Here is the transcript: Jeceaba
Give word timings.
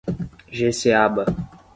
Jeceaba 0.57 1.23